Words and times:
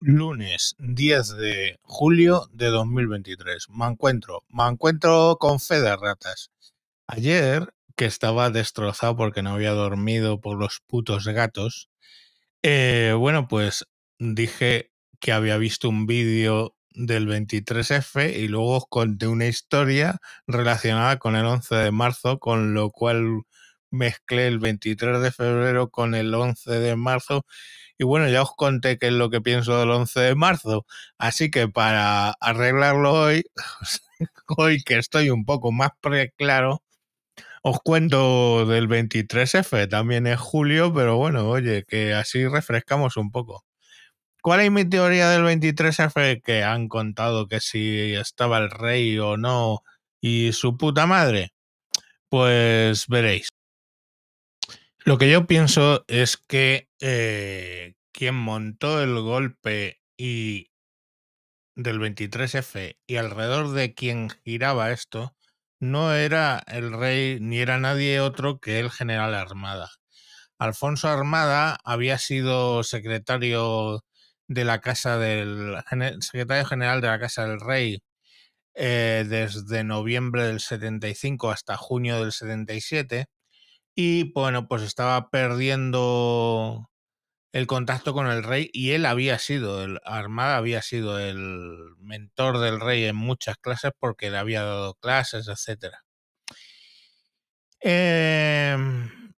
Lunes 0.00 0.76
10 0.78 1.36
de 1.38 1.80
julio 1.82 2.48
de 2.52 2.66
2023. 2.66 3.66
Me 3.70 3.86
encuentro, 3.86 4.44
me 4.48 4.64
encuentro 4.68 5.36
con 5.40 5.58
fe 5.58 5.80
ratas. 5.96 6.52
Ayer, 7.08 7.74
que 7.96 8.04
estaba 8.04 8.50
destrozado 8.50 9.16
porque 9.16 9.42
no 9.42 9.54
había 9.54 9.72
dormido 9.72 10.40
por 10.40 10.56
los 10.56 10.80
putos 10.86 11.26
gatos, 11.26 11.90
eh, 12.62 13.12
bueno, 13.18 13.48
pues 13.48 13.86
dije 14.20 14.92
que 15.18 15.32
había 15.32 15.56
visto 15.56 15.88
un 15.88 16.06
vídeo 16.06 16.76
del 16.90 17.26
23F 17.26 18.36
y 18.36 18.46
luego 18.46 18.86
conté 18.88 19.26
una 19.26 19.46
historia 19.46 20.18
relacionada 20.46 21.18
con 21.18 21.34
el 21.34 21.44
11 21.44 21.74
de 21.74 21.90
marzo, 21.90 22.38
con 22.38 22.72
lo 22.72 22.90
cual 22.90 23.42
mezclé 23.90 24.46
el 24.48 24.58
23 24.58 25.20
de 25.20 25.32
febrero 25.32 25.90
con 25.90 26.14
el 26.14 26.34
11 26.34 26.70
de 26.72 26.96
marzo 26.96 27.44
y 27.98 28.04
bueno, 28.04 28.28
ya 28.28 28.42
os 28.42 28.54
conté 28.54 28.98
qué 28.98 29.08
es 29.08 29.12
lo 29.12 29.28
que 29.30 29.40
pienso 29.40 29.78
del 29.78 29.90
11 29.90 30.20
de 30.20 30.34
marzo. 30.36 30.86
Así 31.18 31.50
que 31.50 31.68
para 31.68 32.30
arreglarlo 32.40 33.12
hoy, 33.12 33.44
hoy 34.56 34.82
que 34.84 34.98
estoy 34.98 35.30
un 35.30 35.44
poco 35.44 35.72
más 35.72 35.90
preclaro, 36.00 36.82
os 37.62 37.78
cuento 37.82 38.66
del 38.66 38.88
23F. 38.88 39.88
También 39.88 40.26
es 40.26 40.38
julio, 40.40 40.92
pero 40.94 41.16
bueno, 41.16 41.48
oye, 41.48 41.84
que 41.86 42.14
así 42.14 42.46
refrescamos 42.46 43.16
un 43.16 43.30
poco. 43.32 43.64
¿Cuál 44.42 44.60
es 44.60 44.70
mi 44.72 44.84
teoría 44.88 45.30
del 45.30 45.42
23F? 45.44 46.42
Que 46.42 46.64
han 46.64 46.88
contado 46.88 47.48
que 47.48 47.60
si 47.60 48.14
estaba 48.14 48.58
el 48.58 48.70
rey 48.70 49.18
o 49.18 49.36
no 49.36 49.82
y 50.20 50.52
su 50.52 50.76
puta 50.76 51.06
madre. 51.06 51.52
Pues 52.30 53.06
veréis. 53.08 53.48
Lo 55.08 55.16
que 55.16 55.30
yo 55.30 55.46
pienso 55.46 56.04
es 56.06 56.36
que 56.36 56.90
eh, 57.00 57.94
quien 58.12 58.34
montó 58.34 59.02
el 59.02 59.18
golpe 59.22 60.02
y 60.18 60.70
del 61.74 61.98
23F 61.98 62.98
y 63.06 63.16
alrededor 63.16 63.70
de 63.70 63.94
quien 63.94 64.28
giraba 64.44 64.90
esto 64.90 65.34
no 65.80 66.12
era 66.12 66.62
el 66.66 66.92
rey 66.92 67.38
ni 67.40 67.58
era 67.58 67.78
nadie 67.78 68.20
otro 68.20 68.60
que 68.60 68.80
el 68.80 68.90
general 68.90 69.34
Armada. 69.34 69.88
Alfonso 70.58 71.08
Armada 71.08 71.78
había 71.84 72.18
sido 72.18 72.84
secretario 72.84 74.04
de 74.46 74.66
la 74.66 74.82
casa 74.82 75.16
del 75.16 75.78
secretario 76.20 76.66
general 76.66 77.00
de 77.00 77.08
la 77.08 77.18
casa 77.18 77.46
del 77.46 77.60
rey 77.60 78.02
eh, 78.74 79.24
desde 79.26 79.84
noviembre 79.84 80.46
del 80.46 80.60
75 80.60 81.50
hasta 81.50 81.78
junio 81.78 82.20
del 82.20 82.32
77 82.32 83.26
y 84.00 84.30
bueno, 84.32 84.68
pues 84.68 84.82
estaba 84.82 85.28
perdiendo 85.28 86.88
el 87.52 87.66
contacto 87.66 88.14
con 88.14 88.28
el 88.28 88.44
rey 88.44 88.70
y 88.72 88.92
él 88.92 89.04
había 89.04 89.40
sido, 89.40 89.82
el 89.82 89.98
Armada 90.04 90.56
había 90.56 90.82
sido 90.82 91.18
el 91.18 91.96
mentor 91.98 92.58
del 92.60 92.78
rey 92.78 93.06
en 93.06 93.16
muchas 93.16 93.56
clases 93.58 93.90
porque 93.98 94.30
le 94.30 94.38
había 94.38 94.62
dado 94.62 94.94
clases, 94.94 95.48
etc. 95.48 95.96
Em, 97.80 99.34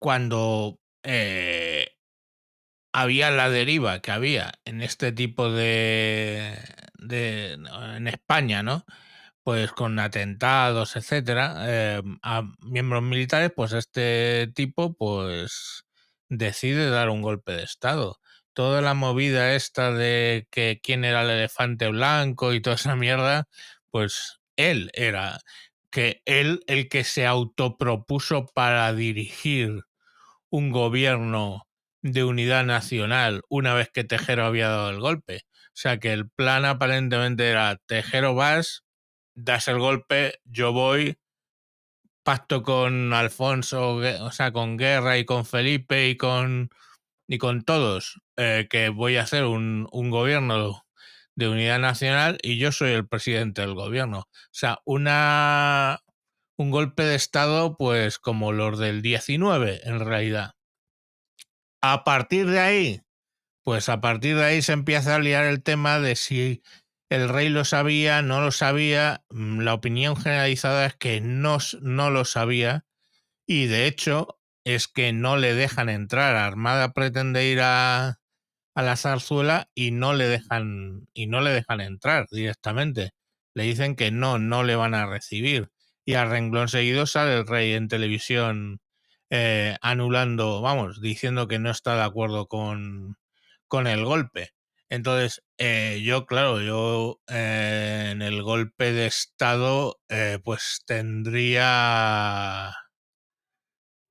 cuando 0.00 0.80
eh, 1.04 1.86
había 2.92 3.30
la 3.30 3.48
deriva 3.48 4.00
que 4.00 4.10
había 4.10 4.54
en 4.64 4.82
este 4.82 5.12
tipo 5.12 5.52
de, 5.52 6.58
de 6.98 7.52
en 7.52 8.08
España, 8.08 8.64
¿no? 8.64 8.84
Pues 9.44 9.72
con 9.72 9.98
atentados, 10.00 10.96
etcétera, 10.96 11.56
eh, 11.68 12.02
a 12.22 12.44
miembros 12.60 13.02
militares, 13.04 13.52
pues 13.54 13.72
este 13.72 14.48
tipo, 14.54 14.94
pues 14.96 15.84
decide 16.30 16.90
dar 16.90 17.10
un 17.10 17.22
golpe 17.22 17.52
de 17.52 17.62
estado. 17.64 18.18
Toda 18.54 18.80
la 18.82 18.94
movida 18.94 19.54
esta 19.54 19.92
de 19.92 20.48
que 20.50 20.80
quién 20.82 21.04
era 21.04 21.22
el 21.22 21.30
elefante 21.30 21.88
blanco 21.88 22.54
y 22.54 22.62
toda 22.62 22.76
esa 22.76 22.96
mierda, 22.96 23.48
pues 23.90 24.40
él 24.56 24.90
era 24.94 25.40
que 25.90 26.22
él 26.26 26.62
el 26.66 26.88
que 26.88 27.04
se 27.04 27.26
autopropuso 27.26 28.46
para 28.54 28.92
dirigir 28.94 29.82
un 30.50 30.70
gobierno 30.70 31.66
de 32.02 32.24
unidad 32.24 32.64
nacional 32.64 33.42
una 33.48 33.74
vez 33.74 33.90
que 33.92 34.04
Tejero 34.04 34.44
había 34.46 34.68
dado 34.68 34.90
el 34.90 35.00
golpe. 35.00 35.42
O 35.68 35.76
sea 35.76 35.98
que 35.98 36.12
el 36.12 36.28
plan 36.30 36.64
aparentemente 36.64 37.48
era 37.50 37.76
Tejero 37.86 38.34
vas, 38.34 38.83
das 39.34 39.68
el 39.68 39.78
golpe, 39.78 40.40
yo 40.44 40.72
voy, 40.72 41.18
pacto 42.22 42.62
con 42.62 43.12
Alfonso, 43.12 43.96
o 43.96 44.32
sea, 44.32 44.52
con 44.52 44.76
Guerra 44.76 45.18
y 45.18 45.24
con 45.24 45.44
Felipe 45.44 46.08
y 46.08 46.16
con, 46.16 46.70
y 47.28 47.38
con 47.38 47.62
todos, 47.62 48.20
eh, 48.36 48.66
que 48.70 48.88
voy 48.88 49.16
a 49.16 49.22
hacer 49.22 49.44
un, 49.44 49.88
un, 49.92 50.10
gobierno 50.10 50.84
de 51.36 51.48
unidad 51.48 51.78
nacional 51.78 52.38
y 52.42 52.58
yo 52.58 52.72
soy 52.72 52.92
el 52.92 53.06
presidente 53.06 53.62
del 53.62 53.74
gobierno. 53.74 54.20
O 54.20 54.48
sea, 54.52 54.78
una, 54.84 56.00
un 56.56 56.70
golpe 56.70 57.04
de 57.04 57.14
Estado, 57.14 57.76
pues 57.76 58.18
como 58.18 58.52
los 58.52 58.78
del 58.78 59.02
19, 59.02 59.80
en 59.84 60.00
realidad. 60.00 60.52
A 61.82 62.04
partir 62.04 62.48
de 62.48 62.60
ahí, 62.60 63.02
pues 63.64 63.88
a 63.88 64.00
partir 64.00 64.36
de 64.36 64.44
ahí 64.44 64.62
se 64.62 64.72
empieza 64.72 65.14
a 65.14 65.18
liar 65.18 65.44
el 65.46 65.62
tema 65.62 65.98
de 65.98 66.16
si 66.16 66.62
el 67.10 67.28
rey 67.28 67.48
lo 67.48 67.64
sabía, 67.64 68.22
no 68.22 68.40
lo 68.40 68.50
sabía, 68.52 69.24
mm, 69.30 69.60
la 69.60 69.74
opinión 69.74 70.16
generalizada 70.16 70.86
es 70.86 70.94
que 70.96 71.20
no, 71.20 71.58
no 71.80 72.10
lo 72.10 72.24
sabía 72.24 72.84
y 73.46 73.66
de 73.66 73.86
hecho 73.86 74.40
es 74.64 74.88
que 74.88 75.12
no 75.12 75.36
le 75.36 75.54
dejan 75.54 75.88
entrar. 75.88 76.36
Armada 76.36 76.92
pretende 76.92 77.46
ir 77.46 77.60
a, 77.62 78.20
a 78.74 78.82
la 78.82 78.96
zarzuela 78.96 79.70
y 79.74 79.90
no 79.92 80.14
le 80.14 80.26
dejan 80.26 81.08
y 81.14 81.26
no 81.26 81.40
le 81.40 81.50
dejan 81.50 81.80
entrar 81.80 82.26
directamente. 82.30 83.12
Le 83.54 83.64
dicen 83.64 83.96
que 83.96 84.10
no, 84.10 84.38
no 84.38 84.64
le 84.64 84.76
van 84.76 84.94
a 84.94 85.06
recibir. 85.06 85.70
Y 86.04 86.14
a 86.14 86.24
renglón 86.26 86.68
seguido 86.68 87.06
sale 87.06 87.34
el 87.34 87.46
rey 87.46 87.72
en 87.72 87.88
televisión 87.88 88.80
eh, 89.30 89.76
anulando, 89.82 90.60
vamos, 90.62 91.00
diciendo 91.00 91.48
que 91.48 91.58
no 91.58 91.70
está 91.70 91.96
de 91.96 92.02
acuerdo 92.02 92.46
con, 92.46 93.16
con 93.68 93.86
el 93.86 94.04
golpe. 94.04 94.50
Entonces, 94.90 95.42
eh, 95.58 96.00
yo, 96.04 96.26
claro, 96.26 96.60
yo 96.60 97.20
eh, 97.28 98.10
en 98.12 98.22
el 98.22 98.42
golpe 98.42 98.92
de 98.92 99.06
Estado, 99.06 99.98
eh, 100.08 100.38
pues 100.44 100.82
tendría 100.86 102.72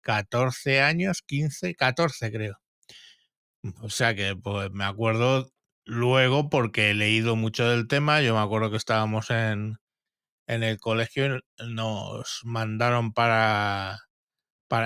14 0.02 0.82
años, 0.82 1.22
15, 1.26 1.76
14 1.76 2.32
creo. 2.32 2.56
O 3.82 3.90
sea 3.90 4.16
que, 4.16 4.36
pues 4.36 4.72
me 4.72 4.84
acuerdo 4.84 5.50
luego 5.86 6.50
porque 6.50 6.90
he 6.92 6.94
leído 6.94 7.36
mucho 7.36 7.68
del 7.70 7.88
tema, 7.88 8.22
yo 8.22 8.34
me 8.36 8.42
acuerdo 8.42 8.72
que 8.72 8.78
estábamos 8.78 9.30
en, 9.32 9.78
en 10.48 10.64
el 10.64 10.80
colegio, 10.80 11.42
nos 11.68 12.42
mandaron 12.44 13.14
para 13.14 14.00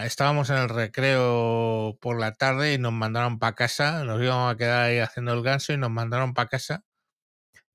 estábamos 0.05 0.49
en 0.49 0.57
el 0.57 0.69
recreo 0.69 1.97
por 2.01 2.19
la 2.19 2.33
tarde 2.33 2.73
y 2.73 2.77
nos 2.77 2.93
mandaron 2.93 3.39
para 3.39 3.55
casa, 3.55 4.03
nos 4.03 4.21
íbamos 4.21 4.53
a 4.53 4.57
quedar 4.57 4.83
ahí 4.85 4.99
haciendo 4.99 5.33
el 5.33 5.43
ganso 5.43 5.73
y 5.73 5.77
nos 5.77 5.91
mandaron 5.91 6.33
para 6.33 6.49
casa 6.49 6.83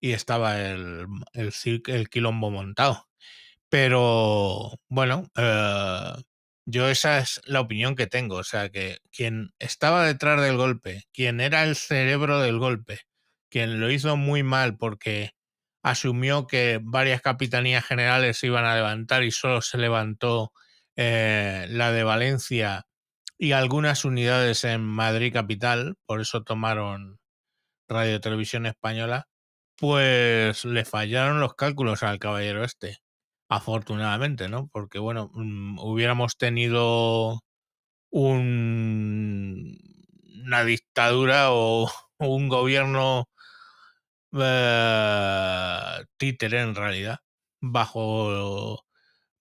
y 0.00 0.12
estaba 0.12 0.60
el, 0.60 1.06
el, 1.34 1.52
el 1.86 2.08
quilombo 2.10 2.50
montado. 2.50 3.08
Pero 3.70 4.72
bueno, 4.88 5.30
eh, 5.36 6.12
yo 6.66 6.88
esa 6.88 7.18
es 7.18 7.40
la 7.46 7.60
opinión 7.60 7.96
que 7.96 8.06
tengo, 8.06 8.36
o 8.36 8.44
sea 8.44 8.68
que 8.70 8.98
quien 9.12 9.52
estaba 9.58 10.06
detrás 10.06 10.40
del 10.42 10.56
golpe, 10.56 11.04
quien 11.12 11.40
era 11.40 11.64
el 11.64 11.76
cerebro 11.76 12.40
del 12.40 12.58
golpe, 12.58 13.00
quien 13.50 13.80
lo 13.80 13.90
hizo 13.90 14.16
muy 14.16 14.42
mal 14.42 14.76
porque 14.76 15.32
asumió 15.82 16.46
que 16.46 16.80
varias 16.82 17.22
capitanías 17.22 17.84
generales 17.86 18.38
se 18.38 18.48
iban 18.48 18.64
a 18.64 18.76
levantar 18.76 19.24
y 19.24 19.30
solo 19.32 19.62
se 19.62 19.78
levantó 19.78 20.52
eh, 20.96 21.66
la 21.70 21.92
de 21.92 22.04
Valencia 22.04 22.86
y 23.38 23.52
algunas 23.52 24.04
unidades 24.04 24.64
en 24.64 24.82
Madrid 24.82 25.32
capital, 25.32 25.96
por 26.06 26.20
eso 26.20 26.44
tomaron 26.44 27.18
Radio 27.88 28.20
Televisión 28.20 28.66
Española, 28.66 29.28
pues 29.76 30.64
le 30.64 30.84
fallaron 30.84 31.40
los 31.40 31.54
cálculos 31.54 32.02
al 32.02 32.18
caballero 32.18 32.64
este, 32.64 32.98
afortunadamente, 33.48 34.48
¿no? 34.48 34.68
Porque 34.72 34.98
bueno, 34.98 35.30
mm, 35.34 35.78
hubiéramos 35.80 36.36
tenido 36.36 37.40
un, 38.10 39.78
una 40.44 40.64
dictadura 40.64 41.52
o 41.52 41.90
un 42.18 42.48
gobierno 42.48 43.28
eh, 44.32 46.04
títere 46.16 46.60
en 46.62 46.74
realidad, 46.74 47.18
bajo 47.60 48.84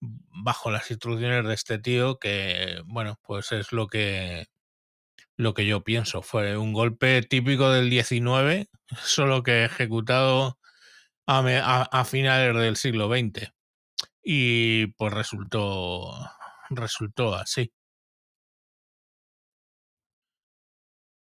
bajo 0.02 0.72
las 0.72 0.90
instrucciones 0.92 1.46
de 1.46 1.54
este 1.54 1.80
tío 1.80 2.20
que, 2.20 2.82
bueno, 2.86 3.20
pues 3.24 3.52
es 3.52 3.72
lo 3.72 3.88
que, 3.88 4.48
lo 5.38 5.54
que 5.54 5.66
yo 5.66 5.84
pienso. 5.84 6.22
Fue 6.22 6.58
un 6.58 6.74
golpe 6.74 7.22
típico 7.24 7.72
del 7.72 7.90
19, 7.90 8.70
solo 9.04 9.44
que 9.44 9.66
ejecutado 9.66 10.60
a, 11.28 11.84
a 11.92 12.06
finales 12.06 12.56
del 12.56 12.78
siglo 12.78 13.10
XX. 13.10 13.54
Y 14.24 14.88
pues 14.98 15.14
resultó, 15.14 16.14
resultó 16.70 17.36
así. 17.36 17.72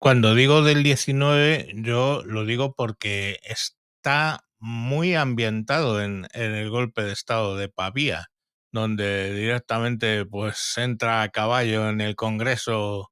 Cuando 0.00 0.34
digo 0.34 0.62
del 0.62 0.82
19, 0.84 1.72
yo 1.74 2.22
lo 2.24 2.44
digo 2.44 2.74
porque 2.74 3.40
está 3.42 4.44
muy 4.60 5.14
ambientado 5.14 6.00
en, 6.02 6.26
en 6.32 6.54
el 6.54 6.70
golpe 6.70 7.02
de 7.02 7.12
estado 7.12 7.56
de 7.56 7.68
Pavía, 7.68 8.30
donde 8.72 9.32
directamente 9.34 10.24
pues 10.26 10.74
entra 10.78 11.22
a 11.22 11.30
caballo 11.30 11.88
en 11.88 12.00
el 12.00 12.16
Congreso 12.16 13.10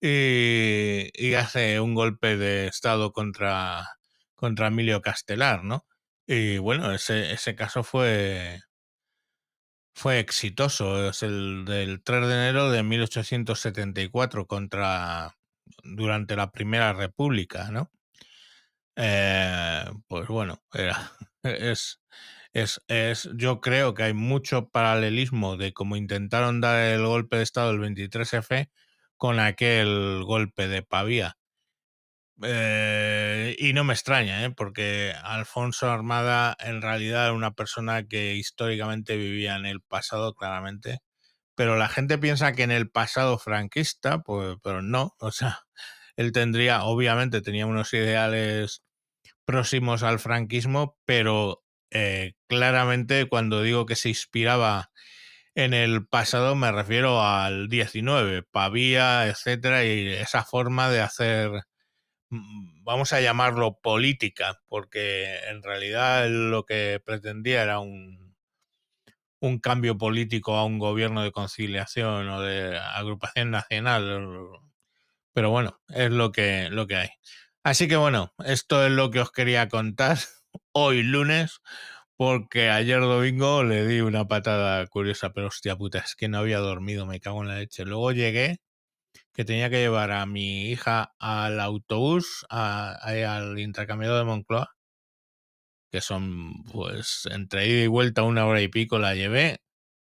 y, 0.00 1.34
hace 1.34 1.80
un 1.80 1.94
golpe 1.94 2.36
de 2.36 2.66
estado 2.68 3.12
contra, 3.12 3.88
contra 4.34 4.68
Emilio 4.68 5.02
Castelar, 5.02 5.64
¿no? 5.64 5.86
Y 6.26 6.58
bueno, 6.58 6.92
ese, 6.92 7.32
ese 7.32 7.54
caso 7.56 7.82
fue, 7.84 8.60
fue 9.94 10.18
exitoso. 10.20 11.08
Es 11.10 11.22
el 11.22 11.64
del 11.66 12.02
3 12.02 12.26
de 12.28 12.34
enero 12.34 12.70
de 12.70 12.82
1874 12.82 14.46
contra 14.46 15.36
durante 15.84 16.36
la 16.36 16.50
Primera 16.52 16.92
República, 16.92 17.70
¿no? 17.70 17.90
Eh, 18.96 19.84
pues 20.08 20.26
bueno, 20.28 20.62
era, 20.72 21.12
es, 21.42 22.00
es, 22.56 22.80
es, 22.88 23.28
yo 23.34 23.60
creo 23.60 23.92
que 23.92 24.04
hay 24.04 24.14
mucho 24.14 24.70
paralelismo 24.70 25.58
de 25.58 25.74
cómo 25.74 25.94
intentaron 25.94 26.62
dar 26.62 26.80
el 26.80 27.04
golpe 27.04 27.36
de 27.36 27.42
Estado 27.42 27.70
el 27.70 27.80
23F 27.80 28.70
con 29.18 29.40
aquel 29.40 30.22
golpe 30.24 30.66
de 30.66 30.82
Pavía. 30.82 31.36
Eh, 32.42 33.56
y 33.58 33.74
no 33.74 33.84
me 33.84 33.92
extraña, 33.92 34.42
¿eh? 34.42 34.50
porque 34.50 35.12
Alfonso 35.22 35.90
Armada 35.90 36.56
en 36.58 36.80
realidad 36.80 37.26
era 37.26 37.34
una 37.34 37.52
persona 37.52 38.06
que 38.06 38.36
históricamente 38.36 39.18
vivía 39.18 39.56
en 39.56 39.66
el 39.66 39.82
pasado, 39.82 40.34
claramente. 40.34 41.00
Pero 41.54 41.76
la 41.76 41.88
gente 41.88 42.16
piensa 42.16 42.52
que 42.52 42.62
en 42.62 42.70
el 42.70 42.90
pasado 42.90 43.38
franquista, 43.38 44.22
pues, 44.22 44.56
pero 44.62 44.80
no. 44.80 45.14
O 45.20 45.30
sea, 45.30 45.60
él 46.16 46.32
tendría, 46.32 46.84
obviamente, 46.84 47.42
tenía 47.42 47.66
unos 47.66 47.92
ideales 47.92 48.82
próximos 49.44 50.02
al 50.02 50.18
franquismo, 50.20 50.98
pero 51.04 51.65
eh, 51.90 52.34
claramente 52.48 53.28
cuando 53.28 53.62
digo 53.62 53.86
que 53.86 53.96
se 53.96 54.08
inspiraba 54.08 54.90
en 55.54 55.74
el 55.74 56.06
pasado 56.06 56.54
me 56.54 56.72
refiero 56.72 57.22
al 57.22 57.68
19, 57.68 58.42
Pavía, 58.44 59.26
etcétera, 59.26 59.84
y 59.84 60.08
esa 60.08 60.44
forma 60.44 60.90
de 60.90 61.00
hacer 61.00 61.50
vamos 62.30 63.12
a 63.12 63.20
llamarlo 63.20 63.78
política, 63.80 64.60
porque 64.68 65.38
en 65.48 65.62
realidad 65.62 66.28
lo 66.28 66.64
que 66.64 67.00
pretendía 67.04 67.62
era 67.62 67.80
un, 67.80 68.36
un 69.40 69.58
cambio 69.58 69.98
político 69.98 70.56
a 70.56 70.64
un 70.64 70.78
gobierno 70.78 71.22
de 71.22 71.32
conciliación 71.32 72.28
o 72.28 72.40
de 72.40 72.78
agrupación 72.78 73.50
nacional. 73.50 74.30
Pero 75.32 75.50
bueno, 75.50 75.80
es 75.88 76.10
lo 76.10 76.32
que, 76.32 76.68
lo 76.70 76.86
que 76.86 76.96
hay. 76.96 77.08
Así 77.62 77.88
que 77.88 77.96
bueno, 77.96 78.32
esto 78.44 78.86
es 78.86 78.92
lo 78.92 79.10
que 79.10 79.20
os 79.20 79.32
quería 79.32 79.68
contar 79.68 80.18
hoy 80.78 81.02
lunes, 81.02 81.60
porque 82.16 82.70
ayer 82.70 83.00
domingo 83.00 83.64
le 83.64 83.86
di 83.86 84.00
una 84.02 84.26
patada 84.28 84.86
curiosa, 84.88 85.32
pero 85.32 85.48
hostia 85.48 85.76
puta, 85.76 85.98
es 86.00 86.14
que 86.16 86.28
no 86.28 86.38
había 86.38 86.58
dormido, 86.58 87.06
me 87.06 87.20
cago 87.20 87.42
en 87.42 87.48
la 87.48 87.58
leche. 87.58 87.84
Luego 87.86 88.12
llegué 88.12 88.58
que 89.34 89.44
tenía 89.44 89.70
que 89.70 89.78
llevar 89.80 90.12
a 90.12 90.26
mi 90.26 90.70
hija 90.70 91.14
al 91.20 91.60
autobús, 91.60 92.46
a, 92.50 92.94
al 93.04 93.58
intercambiador 93.60 94.18
de 94.20 94.24
Moncloa, 94.26 94.70
que 95.90 96.00
son 96.00 96.64
pues 96.72 97.22
entre 97.30 97.66
ida 97.68 97.84
y 97.84 97.86
vuelta 97.86 98.22
una 98.22 98.46
hora 98.46 98.60
y 98.60 98.68
pico 98.68 98.98
la 98.98 99.14
llevé 99.14 99.58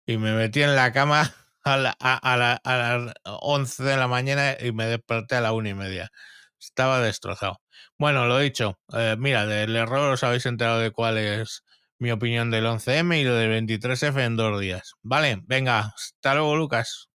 y 0.06 0.18
me 0.18 0.34
metí 0.34 0.62
en 0.64 0.76
la 0.76 0.92
cama 0.94 1.34
a, 1.64 1.78
la, 1.78 1.96
a, 2.00 2.16
a, 2.34 2.38
la, 2.38 2.54
a 2.64 2.78
las 2.78 3.14
11 3.26 3.84
de 3.84 3.98
la 3.98 4.08
mañana 4.08 4.56
y 4.60 4.72
me 4.72 4.86
desperté 4.88 5.36
a 5.36 5.42
la 5.42 5.54
una 5.54 5.70
y 5.70 5.74
media. 5.76 6.12
Estaba 6.62 7.02
destrozado. 7.02 7.60
Bueno, 7.98 8.26
lo 8.28 8.40
dicho, 8.40 8.80
eh, 8.94 9.16
mira, 9.20 9.46
del 9.46 9.76
error 9.76 10.14
os 10.14 10.24
habéis 10.24 10.46
enterado 10.46 10.80
de 10.80 10.92
cuál 10.92 11.18
es 11.18 11.64
mi 12.00 12.12
opinión 12.12 12.52
del 12.52 12.66
11M 12.66 13.20
y 13.20 13.24
lo 13.24 13.36
del 13.36 13.52
23F 13.52 14.24
en 14.24 14.36
dos 14.38 14.60
días. 14.60 14.94
Vale, 15.02 15.42
venga, 15.46 15.94
hasta 15.96 16.36
luego 16.36 16.56
Lucas. 16.56 17.11